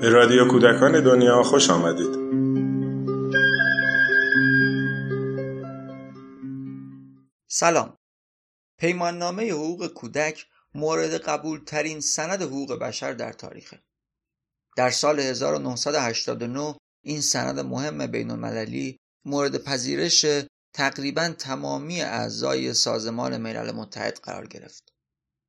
به 0.00 0.08
رادیو 0.08 0.48
کودکان 0.48 1.04
دنیا 1.04 1.42
خوش 1.42 1.70
آمدید. 1.70 2.14
سلام. 7.48 7.96
پیماننامه 8.78 9.50
حقوق 9.50 9.86
کودک 9.86 10.46
مورد 10.74 11.14
قبول 11.14 11.64
ترین 11.64 12.00
سند 12.00 12.42
حقوق 12.42 12.78
بشر 12.78 13.12
در 13.12 13.32
تاریخه. 13.32 13.82
در 14.76 14.90
سال 14.90 15.20
1989 15.20 16.76
این 17.04 17.20
سند 17.20 17.60
مهم 17.60 18.06
بین 18.06 18.30
المللی 18.30 18.98
مورد 19.24 19.64
پذیرش 19.64 20.26
تقریبا 20.74 21.28
تمامی 21.38 22.02
اعضای 22.02 22.74
سازمان 22.74 23.36
ملل 23.36 23.72
متحد 23.72 24.20
قرار 24.22 24.46
گرفت. 24.46 24.92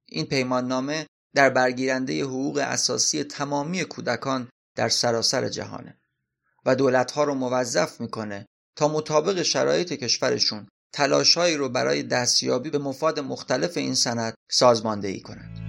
این 0.09 0.25
پیماننامه 0.25 1.07
در 1.36 1.50
برگیرنده 1.50 2.23
حقوق 2.23 2.57
اساسی 2.57 3.23
تمامی 3.23 3.83
کودکان 3.83 4.50
در 4.75 4.89
سراسر 4.89 5.50
جهانه 5.50 6.00
و 6.65 6.75
دولتها 6.75 7.23
رو 7.23 7.33
موظف 7.33 8.01
می‌کنه 8.01 8.45
تا 8.75 8.87
مطابق 8.87 9.42
شرایط 9.42 9.93
کشورشون 9.93 10.68
تلاشهایی 10.93 11.56
رو 11.56 11.70
برای 11.70 12.04
دستیابی 12.04 12.70
به 12.70 12.78
مفاد 12.78 13.20
مختلف 13.20 13.78
این 13.78 13.95
سند 13.95 14.33
سازماندهی 14.51 15.20
کنند. 15.20 15.59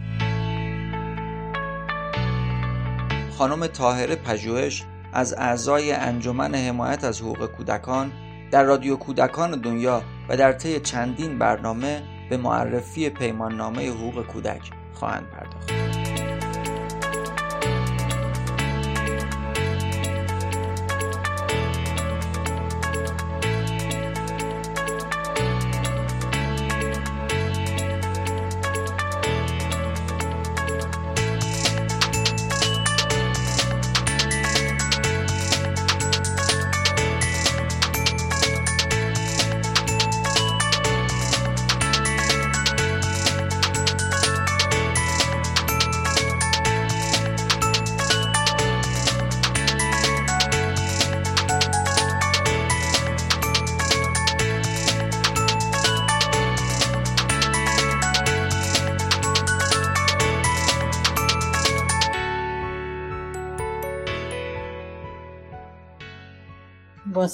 خانم 3.38 3.66
طاهره 3.66 4.16
پژوهش 4.16 4.84
از 5.12 5.32
اعضای 5.32 5.92
انجمن 5.92 6.54
حمایت 6.54 7.04
از 7.04 7.20
حقوق 7.20 7.46
کودکان 7.46 8.29
در 8.50 8.64
رادیو 8.64 8.96
کودکان 8.96 9.50
دنیا 9.50 10.02
و 10.28 10.36
در 10.36 10.52
طی 10.52 10.80
چندین 10.80 11.38
برنامه 11.38 12.02
به 12.30 12.36
معرفی 12.36 13.10
پیماننامه 13.10 13.88
حقوق 13.90 14.26
کودک 14.26 14.70
خواهند 14.95 15.26
پرداخت. 15.30 15.89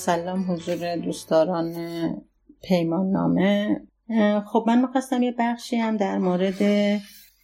سلام 0.06 0.52
حضور 0.52 0.96
دوستداران 0.96 1.72
پیمان 2.62 3.10
نامه 3.10 3.80
خب 4.46 4.64
من 4.66 4.80
می‌خواستم 4.80 5.22
یه 5.22 5.34
بخشی 5.38 5.76
هم 5.76 5.96
در 5.96 6.18
مورد 6.18 6.58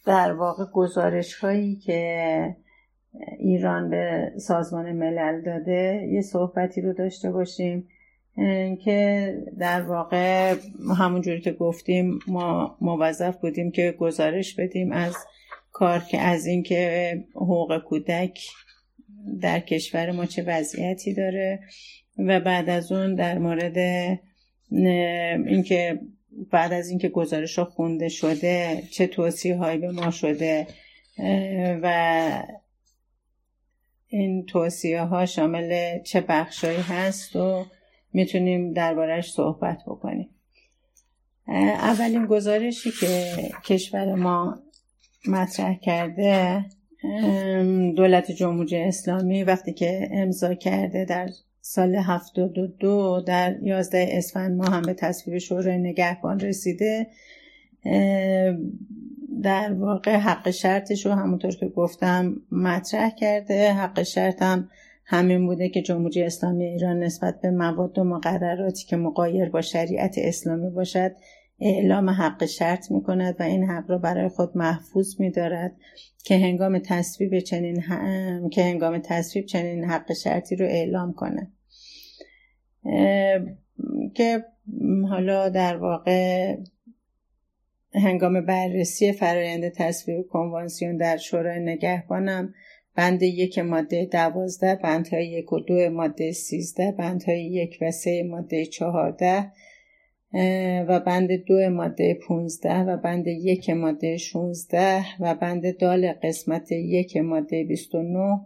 در 0.05 0.33
واقع 0.33 0.65
گزارش 0.73 1.35
هایی 1.35 1.75
که 1.75 2.55
ایران 3.39 3.89
به 3.89 4.31
سازمان 4.37 4.91
ملل 4.91 5.41
داده 5.41 6.09
یه 6.11 6.21
صحبتی 6.21 6.81
رو 6.81 6.93
داشته 6.93 7.31
باشیم 7.31 7.87
که 8.83 9.33
در 9.59 9.81
واقع 9.81 10.55
همونجوری 10.97 11.41
که 11.41 11.51
گفتیم 11.51 12.19
ما 12.27 12.77
موظف 12.81 13.37
بودیم 13.37 13.71
که 13.71 13.95
گزارش 13.99 14.55
بدیم 14.55 14.91
از 14.91 15.15
کار 15.71 15.99
که 15.99 16.19
از 16.19 16.45
اینکه 16.45 17.13
حقوق 17.35 17.77
کودک 17.77 18.39
در 19.41 19.59
کشور 19.59 20.11
ما 20.11 20.25
چه 20.25 20.43
وضعیتی 20.47 21.13
داره. 21.13 21.59
و 22.17 22.39
بعد 22.39 22.69
از 22.69 22.91
اون 22.91 23.15
در 23.15 23.37
مورد 23.37 23.77
اینکه 25.47 25.99
بعد 26.51 26.73
از 26.73 26.89
اینکه 26.89 27.09
گزارش 27.09 27.59
ها 27.59 27.65
خونده 27.65 28.09
شده 28.09 28.83
چه 28.91 29.07
توصیه 29.07 29.55
هایی 29.57 29.77
به 29.77 29.91
ما 29.91 30.11
شده 30.11 30.67
و 31.81 32.43
این 34.07 34.45
توصیه 34.45 35.01
ها 35.01 35.25
شامل 35.25 35.99
چه 35.99 36.21
بخشهایی 36.21 36.81
هست 36.81 37.35
و 37.35 37.65
می‌تونیم 38.13 38.73
دربارهش 38.73 39.31
صحبت 39.31 39.81
بکنیم. 39.87 40.29
اولین 41.47 42.25
گزارشی 42.25 42.91
که 42.91 43.33
کشور 43.65 44.15
ما 44.15 44.59
مطرح 45.27 45.79
کرده 45.79 46.65
دولت 47.95 48.31
جمهوری 48.31 48.77
اسلامی 48.77 49.43
وقتی 49.43 49.73
که 49.73 50.09
امضا 50.11 50.53
کرده 50.53 51.05
در 51.05 51.29
سال 51.65 51.95
72 51.95 53.21
در 53.27 53.55
11 53.61 54.07
اسفند 54.11 54.57
ما 54.57 54.65
هم 54.65 54.81
به 54.81 54.93
تصویب 54.93 55.37
شورای 55.37 55.77
نگهبان 55.77 56.39
رسیده 56.39 57.07
در 59.43 59.73
واقع 59.73 60.15
حق 60.15 60.49
شرطش 60.49 61.05
رو 61.05 61.11
همونطور 61.11 61.51
که 61.51 61.67
گفتم 61.67 62.35
مطرح 62.51 63.09
کرده. 63.09 63.73
حق 63.73 64.03
شرط 64.03 64.41
هم 64.41 64.69
همین 65.05 65.45
بوده 65.47 65.69
که 65.69 65.81
جمهوری 65.81 66.23
اسلامی 66.23 66.65
ایران 66.65 66.99
نسبت 66.99 67.41
به 67.41 67.51
مواد 67.51 67.99
و 67.99 68.03
مقرراتی 68.03 68.85
که 68.85 68.95
مقایر 68.95 69.49
با 69.49 69.61
شریعت 69.61 70.15
اسلامی 70.17 70.69
باشد 70.69 71.11
اعلام 71.63 72.09
حق 72.09 72.45
شرط 72.45 72.91
می 72.91 73.03
کند 73.03 73.35
و 73.39 73.43
این 73.43 73.63
حق 73.63 73.91
را 73.91 73.97
برای 73.97 74.29
خود 74.29 74.57
محفوظ 74.57 75.21
می 75.21 75.31
دارد 75.31 75.75
که 76.23 76.37
هنگام 76.37 76.79
تصویب 76.79 77.39
چنین 77.39 77.81
هم... 77.81 78.49
که 78.49 78.63
هنگام 78.63 78.99
تصویب 78.99 79.45
چنین 79.45 79.83
حق 79.83 80.13
شرطی 80.13 80.55
رو 80.55 80.65
اعلام 80.65 81.13
کنه 81.13 81.51
که 84.13 84.45
حالا 85.09 85.49
در 85.49 85.77
واقع 85.77 86.55
هنگام 87.93 88.45
بررسی 88.45 89.11
فرایند 89.11 89.69
تصویب 89.69 90.27
کنوانسیون 90.27 90.97
در 90.97 91.17
شورای 91.17 91.59
نگهبانم 91.59 92.53
بند 92.95 93.23
یک 93.23 93.59
ماده 93.59 94.05
دوازده 94.05 94.75
بندهای 94.75 95.27
یک 95.27 95.53
و 95.53 95.59
دو 95.59 95.89
ماده 95.89 96.31
سیزده 96.31 96.91
بندهای 96.91 97.45
یک 97.45 97.77
و 97.81 97.91
سه 97.91 98.23
ماده 98.23 98.65
چهارده 98.65 99.51
و 100.87 100.99
بند 100.99 101.31
دو 101.31 101.69
ماده 101.69 102.13
15 102.27 102.79
و 102.79 102.97
بند 102.97 103.27
یک 103.27 103.69
ماده 103.69 104.17
16 104.17 105.05
و 105.19 105.35
بند 105.35 105.77
دال 105.77 106.13
قسمت 106.13 106.71
یک 106.71 107.17
ماده 107.17 107.63
29 107.63 108.39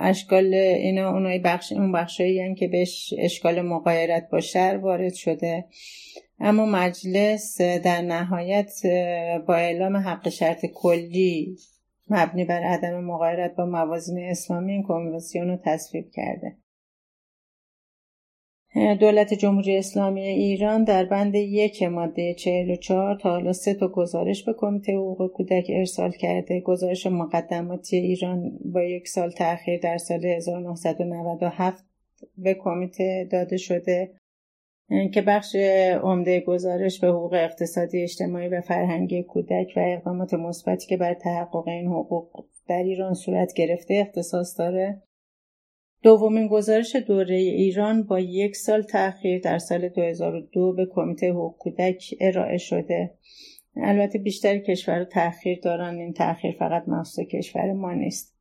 اشکال 0.00 0.54
اینا 0.54 1.10
اونای 1.10 1.38
بخش 1.38 1.72
اون 1.72 1.92
بخشایی 1.92 2.54
که 2.54 2.68
بهش 2.68 3.14
اشکال 3.18 3.62
مقایرت 3.62 4.28
با 4.32 4.40
شر 4.40 4.78
وارد 4.82 5.14
شده. 5.14 5.64
اما 6.40 6.66
مجلس 6.66 7.60
در 7.60 8.02
نهایت 8.02 8.72
با 9.46 9.54
اعلام 9.54 9.96
حق 9.96 10.28
شرط 10.28 10.66
کلی 10.66 11.56
مبنی 12.10 12.44
بر 12.44 12.62
عدم 12.62 13.04
مقایرت 13.04 13.56
با 13.56 13.66
موازین 13.66 14.18
اسلامی 14.18 14.72
این 14.72 14.82
کنوانسیون 14.82 15.48
رو 15.48 15.58
تصویب 15.64 16.10
کرده. 16.12 16.56
دولت 18.74 19.34
جمهوری 19.34 19.76
اسلامی 19.76 20.20
ایران 20.20 20.84
در 20.84 21.04
بند 21.04 21.34
یک 21.34 21.82
ماده 21.82 22.34
44 22.34 23.14
تا 23.14 23.30
حالا 23.30 23.52
سه 23.52 23.74
تا 23.74 23.88
گزارش 23.88 24.44
به 24.44 24.54
کمیته 24.58 24.92
حقوق 24.92 25.32
کودک 25.32 25.66
ارسال 25.70 26.10
کرده. 26.10 26.60
گزارش 26.60 27.06
مقدماتی 27.06 27.96
ایران 27.96 28.58
با 28.64 28.82
یک 28.82 29.08
سال 29.08 29.30
تاخیر 29.30 29.80
در 29.80 29.98
سال 29.98 30.24
1997 30.24 31.84
به 32.38 32.54
کمیته 32.54 33.28
داده 33.30 33.56
شده 33.56 34.10
که 35.12 35.22
بخش 35.22 35.56
عمده 36.02 36.40
گزارش 36.40 37.00
به 37.00 37.08
حقوق 37.08 37.32
اقتصادی 37.32 38.02
اجتماعی 38.02 38.48
و 38.48 38.60
فرهنگی 38.60 39.22
کودک 39.22 39.72
و 39.76 39.80
اقدامات 39.80 40.34
مثبتی 40.34 40.86
که 40.86 40.96
بر 40.96 41.14
تحقق 41.14 41.68
این 41.68 41.86
حقوق 41.86 42.44
در 42.68 42.82
ایران 42.82 43.14
صورت 43.14 43.52
گرفته 43.52 43.94
اختصاص 43.94 44.58
داره. 44.58 45.02
دومین 46.02 46.48
گزارش 46.48 46.96
دوره 46.96 47.36
ایران 47.36 48.02
با 48.02 48.20
یک 48.20 48.56
سال 48.56 48.82
تاخیر 48.82 49.40
در 49.40 49.58
سال 49.58 49.88
2002 49.88 50.72
به 50.72 50.86
کمیته 50.94 51.30
حقوق 51.30 51.56
کودک 51.58 52.14
ارائه 52.20 52.58
شده. 52.58 53.10
البته 53.76 54.18
بیشتر 54.18 54.58
کشور 54.58 55.04
تاخیر 55.04 55.60
دارن 55.62 55.98
این 55.98 56.12
تاخیر 56.12 56.56
فقط 56.58 56.88
مخصوص 56.88 57.26
کشور 57.26 57.72
ما 57.72 57.92
نیست. 57.92 58.36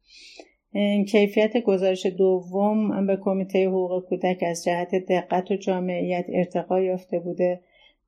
کیفیت 1.11 1.57
گزارش 1.57 2.05
دوم 2.05 3.07
به 3.07 3.17
کمیته 3.21 3.67
حقوق 3.67 4.05
کودک 4.09 4.43
از 4.47 4.63
جهت 4.63 4.95
دقت 4.95 5.51
و 5.51 5.55
جامعیت 5.55 6.25
ارتقا 6.29 6.81
یافته 6.81 7.19
بوده. 7.19 7.59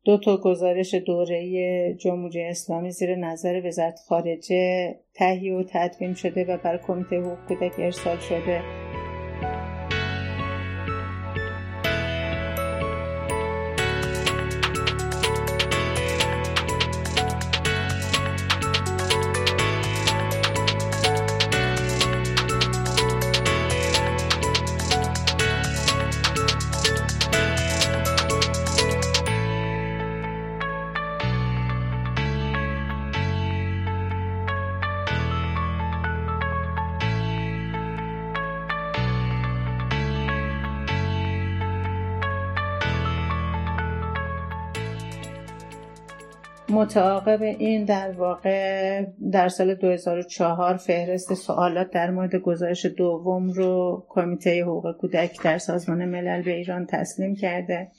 دو 0.03 0.17
تا 0.17 0.37
گزارش 0.37 0.95
دوره 0.95 1.93
جمهوری 1.93 2.43
اسلامی 2.43 2.91
زیر 2.91 3.15
نظر 3.15 3.61
وزارت 3.65 3.99
خارجه 4.07 4.95
تهیه 5.13 5.53
و 5.53 5.63
تدوین 5.69 6.13
شده 6.13 6.45
و 6.45 6.57
بر 6.57 6.77
کمیته 6.77 7.15
حقوق 7.15 7.47
کودک 7.47 7.73
ارسال 7.79 8.17
شده. 8.17 8.90
متعاقب 46.71 47.41
این 47.41 47.85
در 47.85 48.11
واقع 48.11 49.05
در 49.31 49.49
سال 49.49 49.75
2004 49.75 50.77
فهرست 50.77 51.33
سوالات 51.33 51.91
در 51.91 52.11
مورد 52.11 52.35
گزارش 52.35 52.85
دوم 52.85 53.49
رو 53.49 54.05
کمیته 54.09 54.63
حقوق 54.63 54.97
کودک 54.97 55.43
در 55.43 55.57
سازمان 55.57 56.05
ملل 56.05 56.41
به 56.41 56.51
ایران 56.51 56.85
تسلیم 56.85 57.35
کرده. 57.35 57.91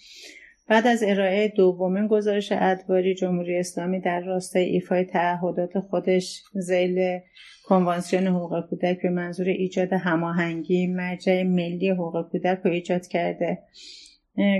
بعد 0.69 0.87
از 0.87 1.03
ارائه 1.07 1.49
دومین 1.49 2.07
گزارش 2.07 2.53
ادواری 2.53 3.15
جمهوری 3.15 3.59
اسلامی 3.59 4.01
در 4.01 4.21
راستای 4.21 4.65
ایفای 4.65 5.05
تعهدات 5.05 5.81
خودش 5.81 6.43
زیل 6.55 7.19
کنوانسیون 7.65 8.27
حقوق 8.27 8.69
کودک 8.71 9.03
به 9.03 9.11
منظور 9.11 9.49
ایجاد 9.49 9.93
هماهنگی 9.93 10.87
مرجع 10.87 11.43
ملی 11.43 11.91
حقوق 11.91 12.31
کودک 12.31 12.61
رو 12.65 12.71
ایجاد 12.71 13.07
کرده. 13.07 13.59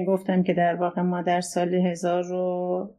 گفتم 0.07 0.43
که 0.43 0.55
در 0.55 0.75
واقع 0.75 1.03
ما 1.03 1.23
در 1.23 1.41
سال 1.41 1.75
1000 1.75 2.23
رو 2.23 2.95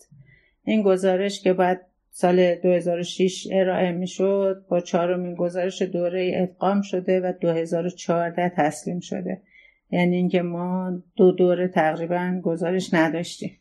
این 0.65 0.83
گزارش 0.83 1.43
که 1.43 1.53
بعد 1.53 1.81
سال 2.11 2.55
2006 2.55 3.49
ارائه 3.53 3.93
می 3.93 4.06
شد 4.06 4.65
با 4.69 4.81
چهارمین 4.81 5.35
گزارش 5.35 5.83
دوره 5.83 6.21
ای 6.21 6.37
ادغام 6.37 6.83
شده 6.83 7.21
و 7.21 7.33
2014 7.41 8.53
تسلیم 8.56 9.01
شده. 9.01 9.41
یعنی 9.94 10.17
اینکه 10.17 10.43
ما 10.43 10.93
دو 11.17 11.32
دوره 11.32 11.69
تقریبا 11.69 12.41
گزارش 12.44 12.94
نداشتیم. 12.94 13.58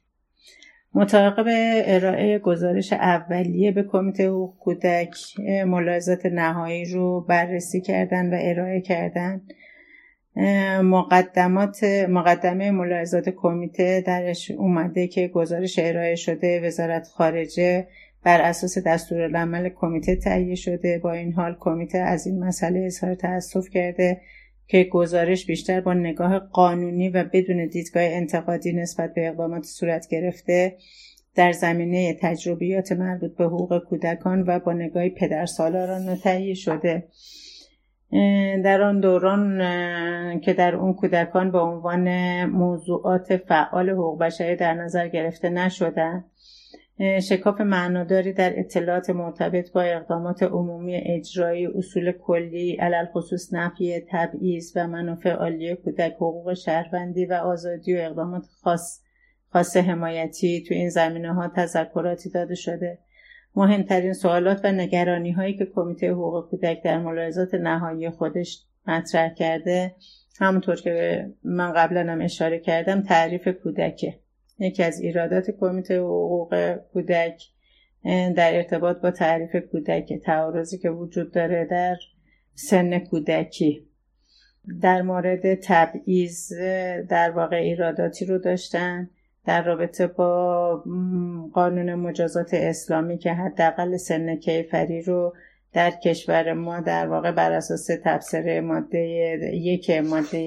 مطابق 0.95 1.47
ارائه 1.85 2.39
گزارش 2.39 2.93
اولیه 2.93 3.71
به 3.71 3.83
کمیته 3.83 4.27
حقوق 4.27 4.57
کودک 4.59 5.15
ملاحظات 5.65 6.25
نهایی 6.25 6.85
رو 6.85 7.21
بررسی 7.21 7.81
کردن 7.81 8.33
و 8.33 8.37
ارائه 8.41 8.81
کردن. 8.81 9.41
مقدمات 10.81 11.83
مقدمه 12.09 12.71
ملاحظات 12.71 13.29
کمیته 13.29 14.03
درش 14.07 14.51
اومده 14.51 15.07
که 15.07 15.27
گزارش 15.27 15.79
ارائه 15.79 16.15
شده 16.15 16.67
وزارت 16.67 17.07
خارجه 17.07 17.87
بر 18.23 18.41
اساس 18.41 18.77
دستورالعمل 18.77 19.69
کمیته 19.69 20.15
تهیه 20.15 20.55
شده. 20.55 20.99
با 21.03 21.11
این 21.11 21.33
حال 21.33 21.55
کمیته 21.59 21.97
از 21.97 22.27
این 22.27 22.43
مسئله 22.43 22.79
اظهار 22.79 23.15
تاسف 23.15 23.69
کرده. 23.69 24.21
که 24.67 24.83
گزارش 24.83 25.45
بیشتر 25.45 25.81
با 25.81 25.93
نگاه 25.93 26.39
قانونی 26.39 27.09
و 27.09 27.23
بدون 27.33 27.67
دیدگاه 27.67 28.03
انتقادی 28.03 28.73
نسبت 28.73 29.13
به 29.13 29.27
اقدامات 29.27 29.63
صورت 29.63 30.07
گرفته 30.07 30.77
در 31.35 31.51
زمینه 31.51 32.17
تجربیات 32.21 32.91
مربوط 32.91 33.35
به 33.35 33.45
حقوق 33.45 33.83
کودکان 33.89 34.43
و 34.47 34.59
با 34.59 34.73
نگاه 34.73 35.09
پدر 35.09 35.45
سالاران 35.45 36.15
تهیه 36.15 36.53
شده. 36.53 37.07
در 38.63 38.81
آن 38.81 38.99
دوران 38.99 39.59
که 40.39 40.53
در 40.53 40.75
اون 40.75 40.93
کودکان 40.93 41.51
به 41.51 41.59
عنوان 41.59 42.09
موضوعات 42.45 43.37
فعال 43.37 43.89
حقوق 43.89 44.19
بشری 44.19 44.55
در 44.55 44.73
نظر 44.73 45.07
گرفته 45.07 45.49
نشدند. 45.49 46.25
شکاف 46.99 47.61
معناداری 47.61 48.33
در 48.33 48.59
اطلاعات 48.59 49.09
مرتبط 49.09 49.71
با 49.71 49.81
اقدامات 49.81 50.43
عمومی 50.43 50.95
اجرایی 50.95 51.67
اصول 51.67 52.11
کلی 52.11 52.75
علل 52.75 53.05
خصوص 53.05 53.53
نفی 53.53 54.01
تبعیض 54.11 54.71
و 54.75 54.87
منافع 54.87 55.29
عالی 55.29 55.75
کودک 55.75 56.13
حقوق 56.13 56.53
شهروندی 56.53 57.25
و 57.25 57.33
آزادی 57.33 57.97
و 57.97 57.97
اقدامات 58.01 58.43
خاص 58.61 59.01
خاص 59.49 59.77
حمایتی 59.77 60.63
تو 60.67 60.73
این 60.73 60.89
زمینه 60.89 61.33
ها 61.33 61.47
تذکراتی 61.55 62.29
داده 62.29 62.55
شده. 62.55 62.99
مهمترین 63.55 64.13
سوالات 64.13 64.61
و 64.63 64.71
نگرانی 64.71 65.31
هایی 65.31 65.57
که 65.57 65.65
کمیته 65.75 66.11
حقوق 66.11 66.49
کودک 66.49 66.83
در 66.83 66.99
ملاحظات 66.99 67.53
نهایی 67.53 68.09
خودش 68.09 68.65
مطرح 68.87 69.33
کرده 69.33 69.95
همونطور 70.39 70.75
که 70.75 71.25
من 71.43 71.73
قبلا 71.73 72.11
هم 72.11 72.21
اشاره 72.21 72.59
کردم 72.59 73.01
تعریف 73.01 73.47
کودکه. 73.47 74.22
یکی 74.63 74.83
از 74.83 74.99
ایرادات 74.99 75.51
کمیته 75.51 75.99
حقوق 75.99 76.75
کودک 76.93 77.43
در 78.35 78.55
ارتباط 78.55 78.97
با 78.97 79.11
تعریف 79.11 79.55
کودک 79.71 80.13
تعارضی 80.13 80.77
که 80.77 80.89
وجود 80.89 81.31
داره 81.31 81.67
در 81.71 81.95
سن 82.55 82.99
کودکی. 82.99 83.87
در 84.81 85.01
مورد 85.01 85.55
تبعیض 85.55 86.53
در 87.09 87.31
واقع 87.31 87.55
ایراداتی 87.55 88.25
رو 88.25 88.37
داشتن 88.37 89.09
در 89.45 89.63
رابطه 89.63 90.07
با 90.07 90.83
قانون 91.53 91.95
مجازات 91.95 92.53
اسلامی 92.53 93.17
که 93.17 93.33
حداقل 93.33 93.97
سن 93.97 94.35
کیفری 94.35 95.01
رو 95.01 95.33
در 95.73 95.91
کشور 95.91 96.53
ما 96.53 96.79
در 96.79 97.07
واقع 97.07 97.31
بر 97.31 97.51
اساس 97.51 97.89
تفسیر 98.03 98.61
ماده 98.61 98.99
یک 99.53 99.89
ماده 99.89 100.37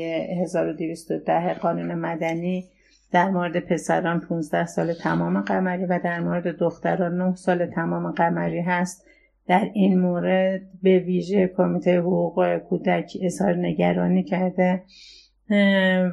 1210 0.43 1.55
قانون 1.55 1.95
مدنی 1.95 2.69
در 3.13 3.31
مورد 3.31 3.61
پسران 3.61 4.21
15 4.21 4.67
سال 4.67 4.93
تمام 4.93 5.41
قمری 5.41 5.87
و 5.87 6.01
در 6.05 6.21
مورد 6.21 6.57
دختران 6.57 7.23
9 7.23 7.35
سال 7.35 7.67
تمام 7.67 8.13
قمری 8.13 8.61
هست. 8.61 9.07
در 9.47 9.71
این 9.75 10.01
مورد 10.01 10.61
به 10.83 10.99
ویژه 10.99 11.47
کمیته 11.57 11.99
حقوق 11.99 12.59
کودک 12.59 13.17
اظهار 13.23 13.55
نگرانی 13.55 14.23
کرده 14.23 14.83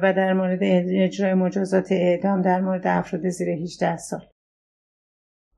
و 0.02 0.12
در 0.16 0.32
مورد 0.32 0.58
اجرای 0.62 1.34
مجازات 1.34 1.92
اعدام 1.92 2.42
در 2.42 2.60
مورد 2.60 2.86
افراد 2.86 3.28
زیر 3.28 3.48
18 3.48 3.96
سال. 3.96 4.20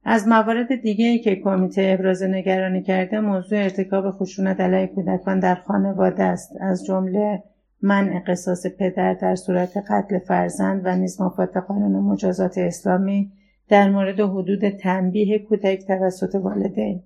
از 0.05 0.29
موارد 0.29 0.81
دیگه 0.83 1.19
که 1.19 1.37
کمیته 1.37 1.97
ابراز 1.99 2.23
نگرانی 2.23 2.83
کرده 2.83 3.21
موضوع 3.21 3.59
ارتکاب 3.59 4.11
خشونت 4.11 4.61
علیه 4.61 4.87
کودکان 4.87 5.41
در 5.41 5.55
خانواده 5.55 6.23
است. 6.23 6.57
از 6.61 6.85
جمله 6.85 7.43
منع 7.83 8.21
قصاص 8.27 8.67
پدر 8.67 9.15
در 9.15 9.35
صورت 9.35 9.77
قتل 9.91 10.19
فرزند 10.19 10.83
و 10.85 10.97
نیز 10.97 11.21
مفاد 11.21 11.57
قانون 11.57 11.93
مجازات 11.93 12.59
اسلامی 12.59 13.33
در 13.69 13.91
مورد 13.91 14.21
حدود 14.21 14.69
تنبیه 14.69 15.39
کودک 15.39 15.87
توسط 15.87 16.35
والدین. 16.35 17.03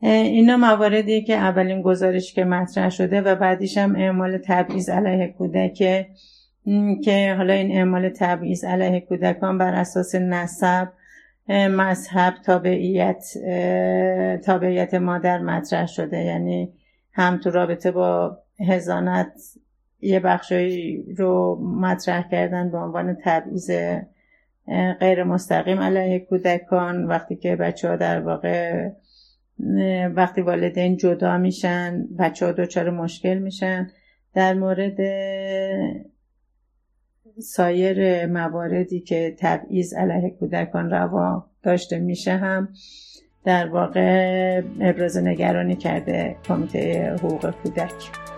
اینا 0.00 0.56
مواردی 0.56 1.22
که 1.22 1.34
اولین 1.34 1.82
گزارش 1.82 2.34
که 2.34 2.44
مطرح 2.44 2.88
شده 2.88 3.20
و 3.20 3.34
بعدیش 3.34 3.78
هم 3.78 3.96
اعمال 3.96 4.38
تبعیض 4.44 4.88
علیه 4.88 5.34
کودک. 5.38 6.06
که 7.04 7.34
حالا 7.36 7.52
این 7.52 7.72
اعمال 7.72 8.08
تبعیض 8.08 8.64
علیه 8.64 9.00
کودکان 9.00 9.58
بر 9.58 9.74
اساس 9.74 10.14
نسب 10.14 10.88
مذهب 11.48 12.34
تابعیت 12.44 13.24
تابعیت 14.44 14.94
مادر 14.94 15.38
مطرح 15.38 15.86
شده. 15.86 16.18
یعنی 16.18 16.72
هم 17.12 17.40
تو 17.44 17.50
رابطه 17.50 17.90
با 17.90 18.38
هزانت 18.60 19.32
یه 20.00 20.20
بخشایی 20.20 21.14
رو 21.18 21.58
مطرح 21.80 22.28
کردن 22.30 22.70
به 22.70 22.78
عنوان 22.78 23.16
تبعیض 23.24 23.70
غیر 25.00 25.24
مستقیم 25.24 25.80
علیه 25.80 26.18
کودکان. 26.18 27.04
وقتی 27.04 27.36
که 27.36 27.56
بچه 27.56 27.88
ها 27.88 27.96
در 27.96 28.20
واقع 28.20 28.90
وقتی 30.14 30.40
والدین 30.40 30.96
جدا 30.96 31.38
میشن 31.38 32.08
بچه 32.18 32.46
ها 32.46 32.52
دچار 32.52 32.90
مشکل 32.90 33.38
میشن. 33.38 33.90
در 34.34 34.54
مورد 34.54 34.98
سایر 37.38 38.26
مواردی 38.26 39.00
که 39.00 39.36
تبعیض 39.38 39.94
علیه 39.94 40.30
کودکان 40.30 40.90
روا 40.90 41.46
داشته 41.62 41.98
میشه 41.98 42.36
هم 42.36 42.68
در 43.44 43.68
واقع 43.68 44.62
ابراز 44.80 45.16
نگرانی 45.16 45.76
کرده 45.76 46.36
کمیته 46.44 47.14
حقوق 47.14 47.50
کودک. 47.50 48.23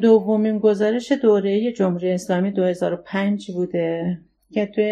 دومین 0.00 0.58
گزارش 0.58 1.12
دوره 1.12 1.72
جمهوری 1.72 2.10
اسلامی 2.10 2.50
2005 2.50 3.50
بوده 3.50 4.18
که 4.50 4.66
توی 4.66 4.84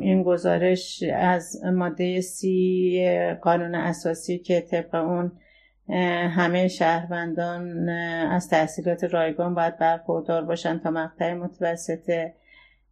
این 0.00 0.22
گزارش 0.22 1.02
از 1.14 1.64
ماده 1.64 2.20
سی 2.20 3.34
قانون 3.42 3.74
اساسی 3.74 4.38
که 4.38 4.60
طبق 4.60 4.94
اون 4.94 5.32
همه 6.28 6.68
شهروندان 6.68 7.88
از 7.88 8.48
تحصیلات 8.48 9.04
رایگان 9.04 9.54
باید 9.54 9.78
برخوردار 9.78 10.44
باشند 10.44 10.82
تا 10.82 10.90
مقطع 10.90 11.34
متوسطه 11.34 12.34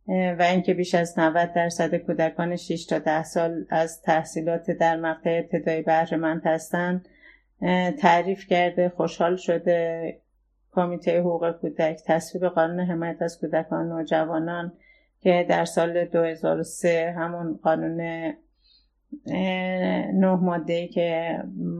و 0.09 0.43
اینکه 0.51 0.75
بیش 0.75 0.95
از 0.95 1.19
90 1.19 1.53
درصد 1.53 1.95
کودکان 1.95 2.57
6 2.57 2.87
تا 2.87 2.99
10 2.99 3.23
سال 3.23 3.65
از 3.71 4.03
تحصیلات 4.03 4.71
در 4.71 4.97
مقطع 4.97 5.43
ابتدایی 5.45 5.83
بهرهمند 5.83 6.43
هستند 6.45 7.09
تعریف 8.01 8.47
کرده 8.47 8.89
خوشحال 8.89 9.37
شده 9.37 10.19
کمیته 10.75 11.21
حقوق 11.21 11.51
کودک 11.51 12.01
تصویب 12.07 12.49
قانون 12.49 12.81
حمایت 12.81 13.23
از 13.23 13.41
کودکان 13.41 13.93
و 13.93 14.05
جوانان 14.05 14.73
که 15.21 15.47
در 15.49 15.65
سال 15.65 16.05
2003 16.05 17.15
همون 17.17 17.59
قانون 17.63 18.01
نه 20.15 20.35
ماده 20.35 20.89
که 20.89 21.39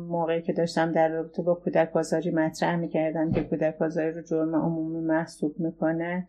موقعی 0.09 0.43
که 0.43 0.53
داشتم 0.53 0.93
در 0.93 1.09
رابطه 1.09 1.43
با 1.43 1.55
کودک 1.55 1.93
بازاری 1.93 2.31
مطرح 2.31 2.77
می‌کردم 2.77 3.33
که 3.33 3.43
کودک 3.43 3.79
بازاری 3.79 4.13
رو 4.13 4.23
جرم 4.23 4.55
عمومی 4.55 5.01
محسوب 5.01 5.61
می‌کنه. 5.61 6.27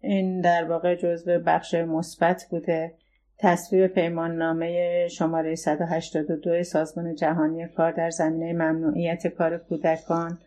این 0.00 0.40
در 0.40 0.64
واقع 0.64 0.94
جزو 0.94 1.38
بخش 1.38 1.74
مثبت 1.74 2.46
بوده. 2.50 2.94
تصویب 3.42 3.86
پیمان 3.86 4.36
نامه 4.36 5.08
شماره 5.08 5.54
182 5.54 6.62
سازمان 6.62 7.14
جهانی 7.14 7.68
کار 7.68 7.92
در 7.92 8.10
زمینه 8.10 8.52
ممنوعیت 8.52 9.26
کار 9.26 9.58
کودکان 9.58 10.38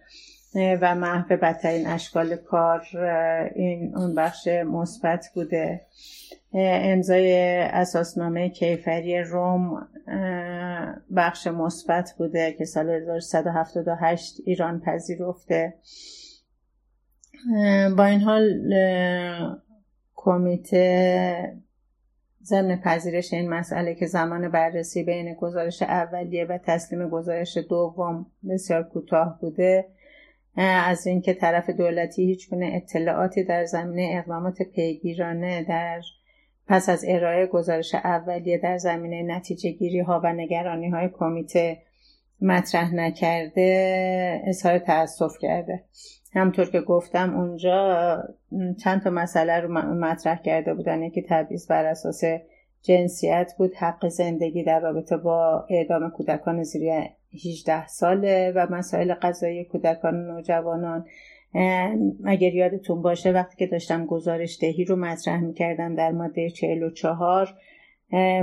و 0.56 0.96
محو 0.96 1.38
بدترین 1.38 1.88
اشکال 1.88 2.36
کار 2.36 2.82
این 3.56 3.98
اون 3.98 4.16
بخش 4.16 4.48
مثبت 4.48 5.26
بوده. 5.36 5.82
امضای 6.54 7.60
اساسنامه 7.60 8.50
کیفری 8.50 9.20
روم 9.20 9.88
بخش 11.16 11.48
مثبت 11.48 12.14
بوده 12.18 12.56
که 12.58 12.66
سال 12.66 12.90
1178 12.90 14.36
ایران 14.46 14.80
پذیرفته. 14.80 15.74
با 17.98 18.06
این 18.06 18.22
حال 18.22 18.64
کمیته 20.16 21.54
ضمن 22.46 22.76
پذیرش 22.76 23.34
این 23.34 23.50
مسئله 23.50 23.96
که 23.96 24.06
زمان 24.06 24.50
بررسی 24.50 25.04
بین 25.04 25.34
گزارش 25.34 25.82
اولیه 25.82 26.46
و 26.46 26.58
تسلیم 26.58 27.10
گزارش 27.10 27.58
دوم 27.58 28.26
بسیار 28.50 28.84
کوتاه 28.84 29.38
بوده 29.42 29.86
از 30.58 31.08
اینکه 31.08 31.34
طرف 31.34 31.70
دولتی 31.70 32.26
هیچ 32.26 32.50
گونه 32.50 32.72
اطلاعاتی 32.74 33.44
در 33.44 33.66
زمینه 33.66 34.18
اقدامات 34.18 34.62
پیگیرانه 34.62 35.64
در 35.64 36.02
پس 36.68 36.90
از 36.90 37.06
ارائه 37.08 37.46
گزارش 37.46 37.96
اولیه 37.96 38.58
در 38.58 38.78
زمینه 38.78 39.36
نتیجه 39.36 39.72
گیری 39.72 40.00
ها 40.00 40.22
و 40.24 40.34
نگرانی 40.34 40.90
های 40.90 41.10
کمیته 41.14 41.78
مطرح 42.42 42.96
نکرده 42.96 44.42
اظهار 44.48 44.80
تاسف 44.80 45.38
کرده. 45.42 45.84
همطور 46.34 46.66
که 46.66 46.82
گفتم 46.82 47.36
اونجا 47.38 48.18
چند 48.84 49.02
تا 49.02 49.10
مسئله 49.10 49.60
رو 49.60 49.74
مطرح 49.94 50.42
کرده 50.42 50.74
بودن. 50.74 51.04
یکی 51.04 51.26
تبعیض 51.30 51.68
بر 51.68 51.86
اساس 51.86 52.22
جنسیت 52.82 53.54
بود 53.58 53.76
حق 53.76 54.08
زندگی 54.08 54.64
در 54.64 54.80
رابطه 54.80 55.18
با 55.18 55.66
اعدام 55.70 56.10
کودکان 56.10 56.64
زیر 56.64 56.92
18 57.46 57.88
ساله 57.88 58.54
و 58.56 58.68
مسائل 58.72 59.14
قضایی 59.14 59.66
کودکان 59.66 60.16
و 60.16 60.34
نوجوانان 60.34 61.06
اگر 62.26 62.54
یادتون 62.54 63.02
باشه 63.02 63.32
وقتی 63.32 63.56
که 63.58 63.68
داشتم 63.68 64.06
گزارش 64.06 64.58
دهی 64.62 64.86
رو 64.86 64.96
مطرح 64.96 65.42
می‌کردم 65.42 65.96
در 65.96 66.12
ماده 66.12 66.50
44 66.50 67.50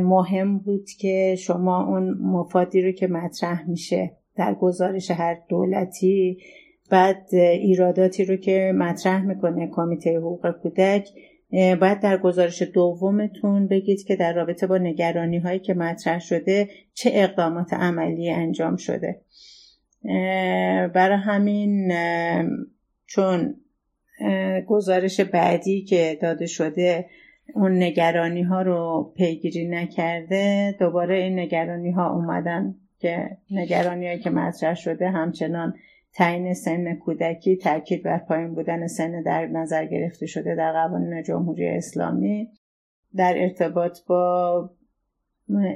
مهم 0.02 0.58
بود 0.58 0.90
که 0.98 1.36
شما 1.38 1.86
اون 1.86 2.18
مفادی 2.22 2.82
رو 2.82 2.92
که 2.92 3.06
مطرح 3.06 3.68
میشه 3.68 4.10
در 4.36 4.54
گزارش 4.54 5.10
هر 5.10 5.38
دولتی 5.48 6.38
بعد 6.90 7.34
ایراداتی 7.34 8.24
رو 8.24 8.36
که 8.36 8.72
مطرح 8.76 9.22
می‌کنه 9.24 9.68
کمیته 9.72 10.16
حقوق 10.16 10.50
کودک 10.50 11.08
باید 11.52 12.00
در 12.00 12.16
گزارش 12.16 12.62
دومتون 12.62 13.66
بگید 13.66 14.04
که 14.04 14.16
در 14.16 14.32
رابطه 14.32 14.66
با 14.66 14.78
نگرانی 14.78 15.38
هایی 15.38 15.58
که 15.58 15.74
مطرح 15.74 16.18
شده 16.18 16.68
چه 16.94 17.10
اقدامات 17.14 17.72
عملی 17.72 18.30
انجام 18.30 18.76
شده. 18.76 19.20
برای 20.94 21.18
همین 21.18 21.92
چون 23.06 23.54
گزارش 24.66 25.20
بعدی 25.20 25.82
که 25.82 26.18
داده 26.22 26.46
شده 26.46 27.06
اون 27.54 27.82
نگرانی 27.82 28.42
ها 28.42 28.62
رو 28.62 29.12
پیگیری 29.16 29.68
نکرده 29.68 30.74
دوباره 30.80 31.18
این 31.18 31.38
نگرانی 31.38 31.90
ها 31.90 32.14
اومدن 32.14 32.74
که 32.98 33.36
نگرانی 33.50 34.06
هایی 34.06 34.18
که 34.18 34.30
مطرح 34.30 34.74
شده 34.74 35.10
همچنان 35.10 35.74
تعیین 36.14 36.54
سن 36.54 36.94
کودکی 36.94 37.56
تاکید 37.56 38.02
بر 38.02 38.18
پایین 38.18 38.54
بودن 38.54 38.86
سن 38.86 39.22
در 39.22 39.46
نظر 39.46 39.84
گرفته 39.84 40.26
شده 40.26 40.54
در 40.54 40.72
قوانین 40.72 41.22
جمهوری 41.22 41.68
اسلامی 41.68 42.50
در 43.16 43.34
ارتباط 43.36 43.98
با 44.06 44.70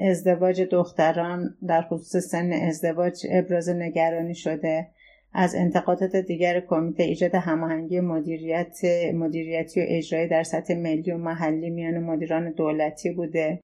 ازدواج 0.00 0.60
دختران 0.62 1.56
در 1.66 1.82
خصوص 1.82 2.16
سن 2.16 2.52
ازدواج 2.52 3.26
ابراز 3.30 3.68
نگرانی 3.68 4.34
شده. 4.34 4.90
از 5.36 5.54
انتقادات 5.54 6.16
دیگر 6.16 6.60
کمیته 6.60 7.02
ایجاد 7.02 7.34
هماهنگی 7.34 8.00
مدیریت 8.00 8.78
مدیریتی 9.14 9.80
و 9.80 9.84
اجرایی 9.88 10.28
در 10.28 10.42
سطح 10.42 10.74
ملی 10.74 11.10
و 11.10 11.18
محلی 11.18 11.70
میان 11.70 11.98
مدیران 11.98 12.50
دولتی 12.50 13.10
بوده. 13.10 13.60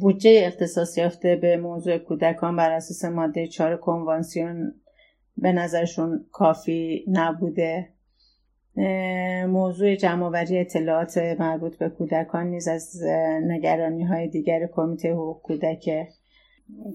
بودجه 0.00 0.42
اختصاص 0.46 0.98
یافته 0.98 1.36
به 1.36 1.56
موضوع 1.56 1.98
کودکان 1.98 2.56
بر 2.56 2.70
اساس 2.70 3.04
ماده 3.04 3.46
4 3.46 3.76
کنوانسیون 3.76 4.74
به 5.38 5.52
نظرشون 5.52 6.24
کافی 6.32 7.04
نبوده. 7.08 7.88
موضوع 9.48 9.94
جمعآوری 9.94 10.58
اطلاعات 10.58 11.18
مربوط 11.18 11.78
به 11.78 11.88
کودکان 11.88 12.46
نیز 12.46 12.68
از 12.68 13.02
نگرانی 13.42 14.04
های 14.04 14.28
دیگر 14.28 14.68
کمیته 14.72 15.12
حقوق 15.12 15.42
کودک. 15.42 16.08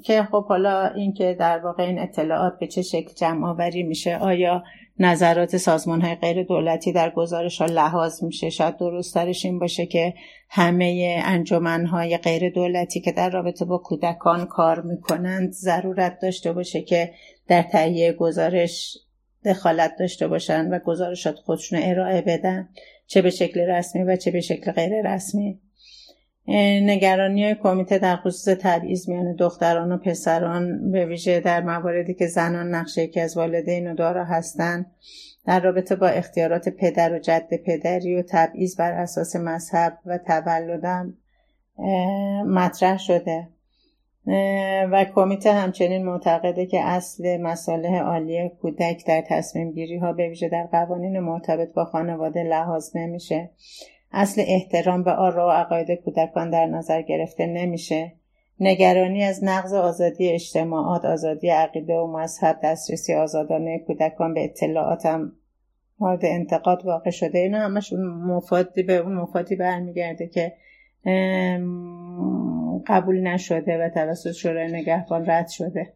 که 0.04 0.24
خب 0.24 0.46
حالا 0.46 0.88
اینکه 0.88 1.34
در 1.40 1.60
واقع 1.60 1.84
این 1.84 2.00
اطلاعات 2.00 2.60
به 2.60 2.68
چه 2.68 2.82
شکل 2.82 3.14
جمع 3.14 3.48
آوری 3.48 3.84
میشه 3.84 4.18
آیا 4.18 4.64
نظرات 5.02 5.58
سازمان 5.58 6.02
های 6.02 6.16
غیر 6.16 6.44
دولتی 6.44 6.94
در 6.94 7.10
گزارش 7.10 7.62
ها 7.62 7.66
لحاظ 7.66 8.24
میشه. 8.24 8.50
شاید 8.50 8.78
درسترش 8.78 9.46
این 9.46 9.60
باشه 9.60 9.86
که 9.86 10.14
همه 10.50 11.20
انجمن 11.26 11.86
های 11.86 12.18
غیر 12.18 12.50
دولتی 12.50 13.02
که 13.02 13.12
در 13.12 13.30
رابطه 13.30 13.66
با 13.66 13.78
کودکان 13.78 14.46
کار 14.46 14.82
می‌کنند 14.82 15.52
ضرورت 15.52 16.20
داشته 16.22 16.54
باشه 16.54 16.82
که 16.82 17.12
در 17.48 17.62
تهیه 17.62 18.14
گزارش 18.14 18.98
دخالت 19.46 19.96
داشته 20.00 20.28
باشند 20.28 20.74
و 20.74 20.80
گزارشات 20.80 21.36
خودشون 21.36 21.80
ارائه 21.84 22.22
بدن 22.22 22.70
چه 23.08 23.22
به 23.22 23.30
شکل 23.30 23.60
رسمی 23.60 24.04
و 24.04 24.16
چه 24.16 24.32
به 24.32 24.42
شکل 24.42 24.72
غیر 24.72 25.14
رسمی 25.14 25.60
نگرانی 26.48 27.56
کمیته 27.56 27.98
در 27.98 28.16
خصوص 28.16 28.58
تبعیض 28.62 29.10
میان 29.10 29.36
دختران 29.36 29.92
و 29.92 29.98
پسران 29.98 30.92
به 30.92 31.06
ویژه 31.06 31.40
در 31.40 31.62
مواردی 31.62 32.14
که 32.14 32.28
زنان 32.28 32.76
نقشه 32.76 33.04
یکی 33.04 33.20
از 33.20 33.38
والدین 33.38 33.92
و 33.92 33.96
دارا 33.96 34.26
هستند 34.26 34.86
در 35.46 35.60
رابطه 35.60 35.96
با 35.96 36.08
اختیارات 36.08 36.70
پدر 36.70 37.14
و 37.14 37.20
جد 37.20 37.54
پدری 37.66 38.16
و 38.16 38.24
تبعیض 38.30 38.76
بر 38.76 38.92
اساس 38.92 39.36
مذهب 39.36 39.98
و 40.06 40.18
تولدم 40.18 41.14
مطرح 42.48 42.98
شده. 42.98 43.48
و 44.92 45.06
کمیته 45.16 45.54
همچنین 45.54 46.06
معتقده 46.06 46.66
که 46.66 46.82
اصل 46.82 47.42
مصالح 47.42 48.00
عالی 48.00 48.50
کودک 48.62 49.08
در 49.08 49.24
تصمیم 49.28 49.72
گیری 49.72 49.98
ها 49.98 50.14
به 50.14 50.30
ویژه 50.30 50.50
در 50.50 50.68
قوانین 50.72 51.20
مرتبط 51.20 51.74
با 51.74 51.86
خانواده 51.86 52.44
لحاظ 52.44 52.96
نمیشه. 52.96 53.50
اصل 54.14 54.44
احترام 54.48 55.04
به 55.04 55.12
آرا 55.12 55.48
و 55.48 55.52
عقاید 55.52 55.92
کودکان 55.92 56.50
در 56.50 56.66
نظر 56.66 57.02
گرفته 57.02 57.46
نمیشه. 57.46 58.12
نگرانی 58.60 59.24
از 59.24 59.44
نقض 59.44 59.74
آزادی 59.74 60.30
اجتماعات 60.30 61.06
آزادی 61.06 61.50
عقیده 61.50 61.96
و 61.96 62.08
مذهب 62.08 62.60
دسترسی 62.64 63.14
آزادانه 63.14 63.80
کودکان 63.80 64.34
به 64.34 64.44
اطلاعات 64.44 65.06
هم 65.06 65.32
مورد 66.00 66.26
انتقاد 66.26 66.86
واقع 66.86 67.10
شده. 67.10 67.40
اینا 67.40 67.60
همش 67.60 67.94
مفادی 68.28 68.84
به 68.84 68.94
اون 68.94 69.14
مفادی 69.14 69.56
برمیگرده 69.56 70.28
که 70.28 70.54
قبول 72.88 73.28
نشده 73.28 73.86
و 73.86 73.90
توسط 73.90 74.32
شورای 74.32 74.72
نگهبان 74.72 75.30
رد 75.30 75.48
شده. 75.48 75.94